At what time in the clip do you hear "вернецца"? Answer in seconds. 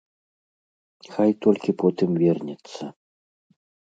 2.23-2.83